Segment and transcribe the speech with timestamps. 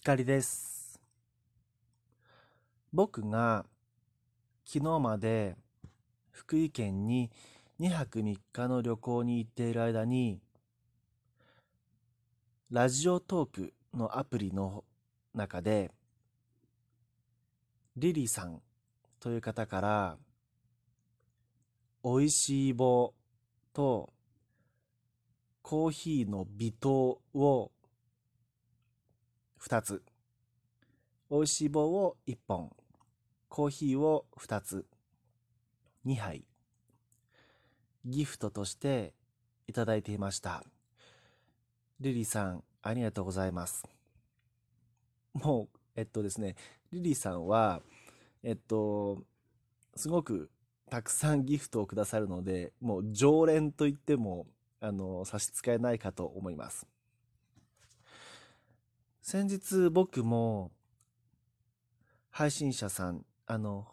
[0.00, 1.00] 光です。
[2.92, 3.66] 僕が
[4.64, 5.56] 昨日まで
[6.30, 7.32] 福井県に
[7.80, 10.40] 2泊3日の旅行に行っている間に、
[12.70, 14.84] ラジオトークのアプリの
[15.34, 15.90] 中で、
[17.96, 18.62] リリさん
[19.18, 20.16] という方から、
[22.04, 23.14] おいしい棒
[23.72, 24.08] と
[25.60, 27.72] コーヒーの微糖を
[29.60, 30.02] 2つ。
[31.30, 32.74] おいしい棒を1本。
[33.48, 34.86] コーヒーを2つ。
[36.06, 36.44] 2杯。
[38.04, 39.14] ギフトとして
[39.66, 40.64] いただいていました。
[42.00, 43.84] リリーさん、ありがとうございます。
[45.34, 46.54] もう、えっとですね、
[46.92, 47.82] リリーさんは、
[48.42, 49.24] えっと、
[49.96, 50.50] すごく
[50.88, 54.46] たくさんギフトをくださるので、もう常連と言っても、
[54.80, 56.86] あの、差し支えないかと思います。
[59.30, 60.70] 先日僕も
[62.30, 63.86] 配信者さん、あの、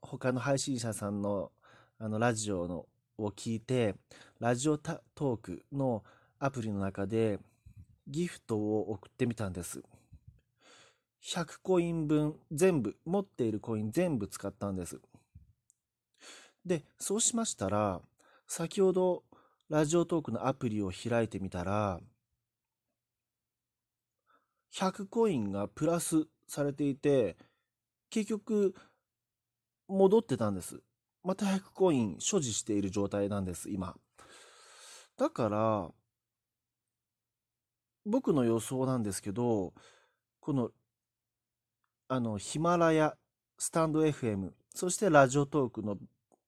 [0.00, 1.50] 他の配信者さんの
[1.98, 2.86] あのラジオの
[3.18, 3.96] を聞いて、
[4.38, 6.04] ラジオトークの
[6.38, 7.40] アプリの中で
[8.06, 9.82] ギフトを送ってみたんです。
[11.34, 15.00] 100コイン分全部、持っているコイン全部使ったんです。
[16.64, 18.00] で、そうしましたら、
[18.46, 19.24] 先ほど
[19.68, 21.98] ラジオトークのアプリを開いてみたら、
[24.76, 27.36] 100コインがプラスされていて、
[28.10, 28.74] 結局、
[29.88, 30.82] 戻ってたんです。
[31.24, 33.96] また100コイン所持している状態なんです、今。
[35.16, 35.90] だから、
[38.04, 39.72] 僕の予想なんですけど、
[40.40, 40.70] この、
[42.08, 43.16] あの、ヒマラヤ、
[43.58, 45.96] スタンド FM、そしてラジオトークの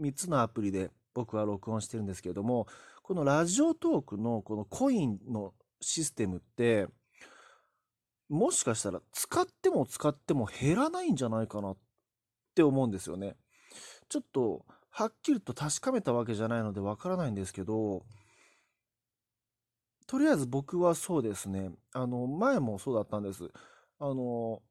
[0.00, 2.66] 3つのアプリで僕は録音してるんですけれども、
[3.02, 6.88] このラジオトークのこのコインのシステムって、
[8.28, 11.76] もしかしたら使っても使っても減らないんじゃないかなっ
[12.54, 13.36] て思うんですよね。
[14.08, 18.04] ちょっとはっきりと確かめたわけじゃないのでわからないんですけど、
[20.06, 21.70] とりあえず僕はそうですね。
[21.92, 23.50] あの、前もそうだったんです。
[23.98, 24.62] あの、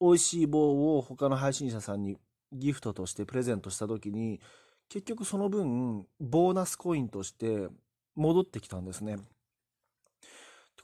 [0.00, 2.18] 美味しい棒を他の配信者さんに
[2.52, 4.40] ギフトとしてプレゼントした時に、
[4.88, 7.68] 結局その分、ボーナスコインとして
[8.14, 9.18] 戻ってきたんですね。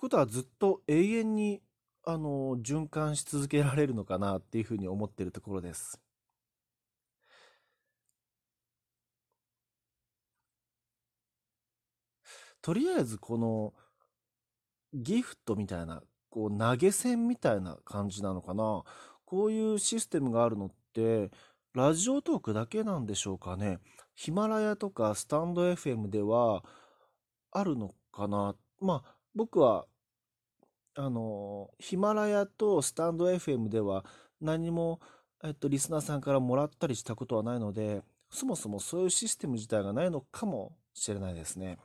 [0.00, 1.60] ことはずっと永遠に、
[2.06, 6.00] あの、循環し続けられるのかなっていうふうに思ってるところです。
[12.62, 13.74] とりあえずこの
[14.94, 18.82] ギフトみたいな、こう投げ銭みたいな感じなのかな？
[19.26, 21.30] こういうシステムがあるのって、
[21.74, 23.80] ラジオトークだけなんでしょうかね。
[24.14, 26.64] ヒマラヤとかスタンド FM では
[27.50, 28.56] あるのかな？
[28.80, 29.86] まあ、僕は、
[30.94, 34.04] あの、ヒマラヤとスタンド FM では
[34.40, 35.00] 何も、
[35.42, 41.78] えっと、リスナーさんからもらったりしたことはないので、そもそもそういうシステム自体がないのかもしれないですね。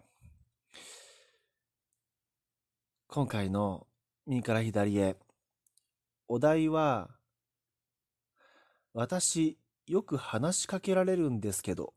[3.08, 3.88] 今回の
[4.26, 5.16] 右から左へ、
[6.28, 7.10] お題は、
[8.94, 11.94] 私、よく話しかけられるんですけど、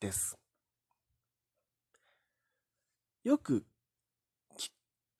[0.00, 0.38] です。
[3.22, 3.64] よく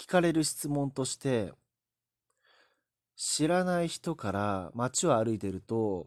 [0.08, 1.52] かれる質問として、
[3.14, 6.06] 知らない人から街を歩いてると、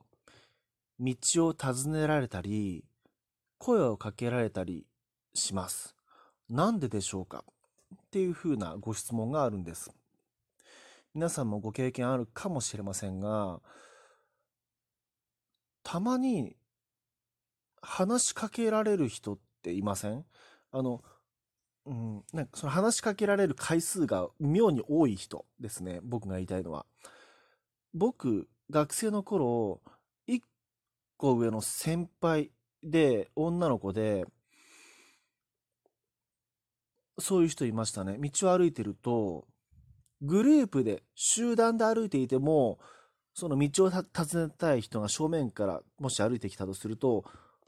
[1.00, 1.16] 道
[1.48, 2.84] を尋ねられたり、
[3.58, 4.86] 声をかけられたり
[5.34, 5.96] します。
[6.50, 7.44] なんででしょうか？
[7.96, 9.92] っていうふうなご質問があるんです。
[11.14, 13.62] 皆さんもご経験あるかもしれませんが、
[15.84, 16.56] たまに
[17.82, 20.26] 話しかけられる人っていません？
[20.72, 21.04] あの、
[21.86, 26.00] うん、なんかその話しかけられる回数が妙に多い人ですね。
[26.04, 26.86] 僕が言いたいのは。
[27.94, 29.82] 僕、学生の頃、
[30.28, 30.44] 一
[31.18, 32.52] 個上の先輩
[32.84, 34.26] で、女の子で、
[37.20, 38.18] そういう人いましたね。
[38.20, 39.46] 道を歩いてると、
[40.22, 42.80] グループで、集団で歩いていても、
[43.34, 47.26] その道をた尋ねたい人が正面からもし歩いてきたとすると、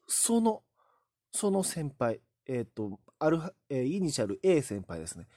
[0.08, 0.64] その、
[1.32, 5.28] その先輩、えっと、アルファ、えーイニシャル A 先輩ですね。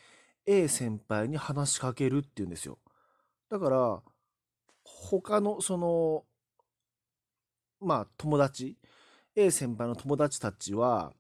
[0.46, 2.78] A 先輩に話しかけるっていうんですよ。
[3.50, 4.02] だから、
[4.84, 6.24] 他の、その、
[7.80, 8.76] まあ、友達、
[9.34, 11.12] A 先輩の友達たちは、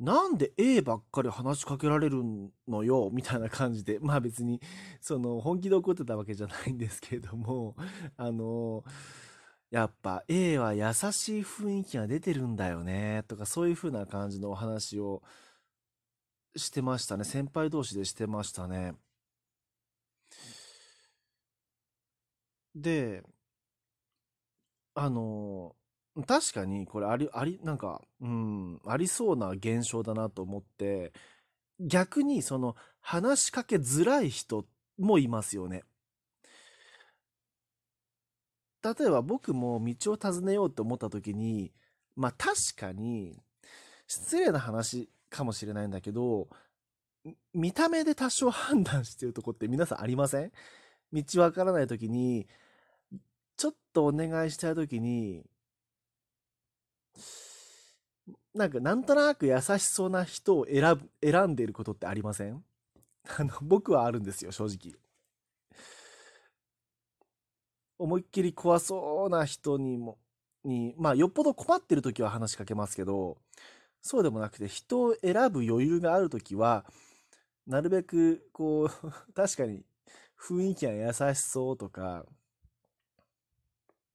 [0.00, 2.22] なんで A ばっかり話しかけられる
[2.66, 4.60] のよみたいな感じで、 まあ別に、
[5.00, 7.76] その、本気で怒ってたわけじゃないんですけれども、
[8.16, 8.84] あの、
[9.74, 15.20] やっぱ A は優しい雰囲気が出てるんだよね、とかそういう風な感じのお話を
[16.54, 17.24] してましたね。
[17.24, 18.94] 先輩同士でしてましたね。
[22.76, 23.24] で、
[24.94, 25.74] あの、
[26.24, 31.12] 確かにこれあり、あり、なんか、うん、ありそうな現象だなと思って、
[31.80, 34.66] 逆にその話しかけづらい人
[34.98, 35.82] もいますよね。
[38.84, 41.72] 例えば僕も道を尋ねようと思った時に、
[42.16, 43.40] まあ確かに
[44.06, 46.48] 失礼な話かもしれないんだけど、
[47.54, 50.52] 見た目で多少判断してるとこって皆さんありません？
[51.12, 52.46] 道わからない時に、
[53.56, 55.44] ちょっとお願いしたい時に、
[58.54, 62.62] なんかなんとなく優しそうな人を選ぶ、選んでいることってありません？
[63.38, 64.94] あの、僕はあるんですよ、正直。
[67.98, 70.18] 思いっきり怖そうな人にも、
[70.64, 73.38] に、まあ、よっぽど困ってる時は話しかけますけど、
[74.02, 76.84] そうでもなくて、人を選ぶ余裕がある時は、
[77.66, 78.88] なるべく、こう、
[79.34, 79.84] 確かに
[80.38, 82.26] 雰囲気が優しそうとか、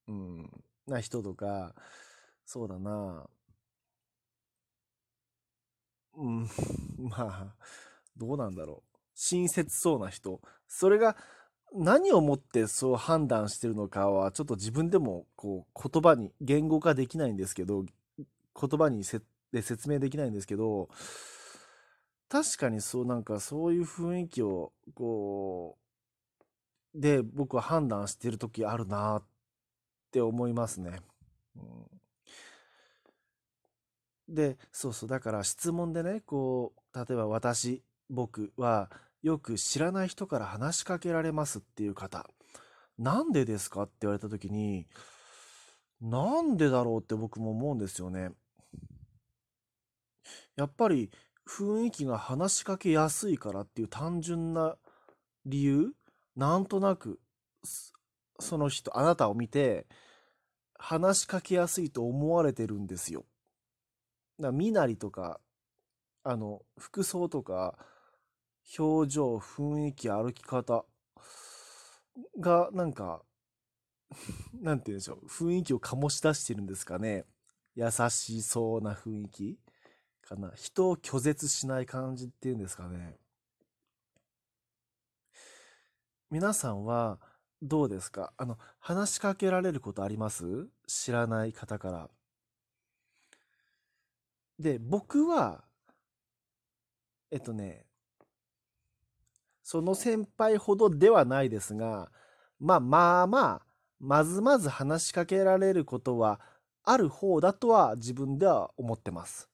[0.07, 1.75] うん、な人とか、
[2.45, 3.29] そうだな、
[6.15, 6.47] うん、
[6.99, 7.55] まあ、
[8.17, 8.97] どうなんだろう。
[9.15, 10.41] 親切そうな人。
[10.67, 11.15] それが
[11.73, 19.21] 何をもってそう判断してるのかは、ちょっと自分でもこう言葉に言語化できないんですけど、言葉にせ
[19.51, 20.89] で説明できないんですけど、
[22.29, 25.77] 確かにそうなんかそういう雰囲気をこ
[26.95, 29.23] う、で僕は判断してる時あるなっ
[30.11, 30.99] て思いますね。
[31.55, 31.59] う
[34.31, 38.89] ん、で、そうそう、だから質問でね、こう、例えば私、僕は
[39.21, 42.29] よく知らない人から話しかけられますっていう方、
[42.97, 44.87] なんでですかって言われた時に、
[46.01, 48.31] なんでだろうって僕も思うんですよね。
[50.55, 51.11] やっぱり
[51.47, 54.75] 雰囲気が話しかけやすいからっていう単純な
[55.45, 55.93] 理由
[56.35, 57.19] なんとなく
[58.39, 59.87] その人あなたを見て
[60.75, 63.25] 話しかけやすいと思われてるんですよ。
[64.39, 65.41] だ身なりとか
[66.23, 67.77] あの服装とか
[68.77, 70.85] 表情雰囲気歩き方
[72.39, 73.23] がなんか
[74.61, 77.25] なんて言うんでしょう雰囲気を醸し出してるんですかね
[77.75, 79.59] 優しそうな雰囲気
[80.21, 80.51] かな。
[80.55, 83.17] 人を拒絶しない感じっていうんですかね。
[86.29, 87.19] 皆さんは
[87.61, 88.33] どうですか？
[88.37, 90.69] あの、話しかけられることあります？
[90.87, 92.09] 知らない方から。
[94.59, 95.63] で、僕は、
[97.31, 97.88] えっとね、
[99.71, 102.11] その先輩ほどではないですが、
[102.59, 103.65] まあまあまあ、
[103.99, 106.41] まずまず話しかけられることは
[106.83, 109.47] ある方だとは自分では思ってます。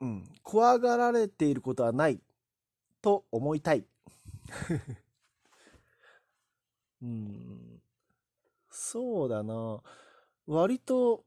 [0.00, 2.22] うん、怖がられていることはない
[3.02, 3.84] と思いたい。
[7.02, 7.82] うん、
[8.70, 9.82] そうだな。
[10.46, 11.26] 割と、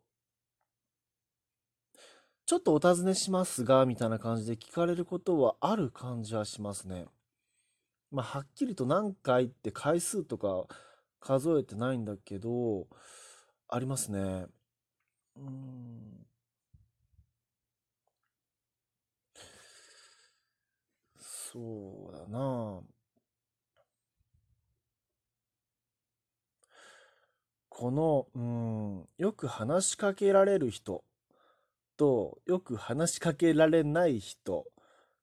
[2.45, 7.06] ちょっとお尋ねしますが、みたいな感じで聞かれることはある感じはしますね。
[8.12, 10.65] まあ、はっきりと何回って回数とか
[11.19, 12.88] 数えてないんだけど、
[13.68, 14.45] ありますね。
[15.38, 16.25] うん。
[21.19, 22.81] そうだな
[27.70, 31.03] この、うん、よく話しかけられる人
[31.98, 34.66] とよく話しかけられない人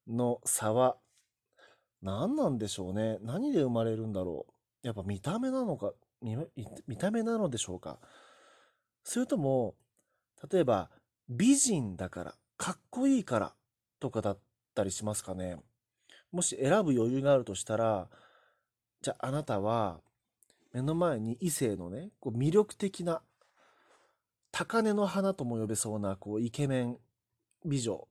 [0.07, 0.97] の差は
[2.03, 3.19] 何なんでしょうね。
[3.23, 4.47] 何で生まれるんだろ
[4.85, 4.87] う。
[4.87, 5.93] やっぱ見た目なのか、
[6.87, 7.99] 見た目なのでしょうか。
[9.05, 9.77] それとも、
[10.51, 10.91] 例えば
[11.29, 13.55] 美人だから、かっこいいから
[14.01, 14.39] とかだっ
[14.75, 15.59] たりしますかね。
[16.33, 18.09] もし選ぶ余裕があるとしたら、
[19.01, 20.01] じゃああなたは
[20.73, 23.23] 目の前に異性のね、こう魅力的な
[24.53, 26.99] 高嶺の花とも呼べそうなこうイケメン
[27.65, 28.07] 美女、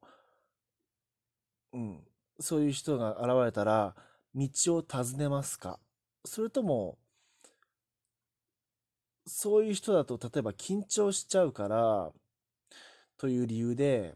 [1.73, 1.99] うん、
[2.39, 3.95] そういう人が現れたら
[4.33, 5.79] 道を尋ねますか？
[6.25, 6.97] それとも
[9.27, 12.11] そういう人だと例えば緊張しちゃうから
[13.17, 14.15] という理由で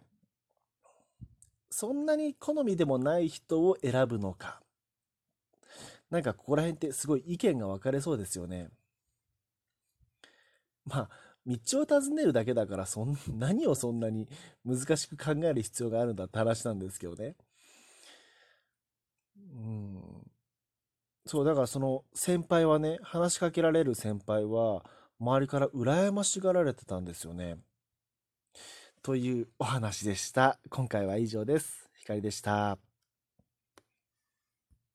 [1.70, 4.62] そんなに好みでもない人を選ぶのか。
[6.10, 8.70] なんかここら辺ってすごい意見が分かれそうですよね。
[10.86, 11.10] まあ、
[11.46, 14.28] 道を尋ねるだけだからそん、何をそんなに
[14.66, 17.36] 難しく考える必要があるんだって話なんですけどね。
[19.38, 20.32] うん。
[21.25, 24.86] そう、だからその先輩はね、話しかけられる先輩は、
[25.20, 27.58] 周りから羨ましがられてたんですよね。
[29.02, 30.60] というお話でした。
[30.70, 31.90] 今回は以上です。
[31.96, 32.95] ひかりでした。